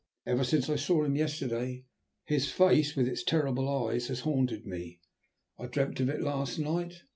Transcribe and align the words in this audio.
Ever 0.25 0.43
since 0.43 0.67
I 0.67 0.77
saw 0.77 1.03
him 1.03 1.15
yesterday, 1.15 1.85
his 2.25 2.49
face, 2.49 2.95
with 2.95 3.07
its 3.07 3.21
terrible 3.21 3.69
eyes, 3.69 4.07
has 4.07 4.21
haunted 4.21 4.65
me. 4.65 4.99
I 5.59 5.67
dreamt 5.67 5.99
of 5.99 6.09
it 6.09 6.21
last 6.23 6.57
night. 6.57 7.03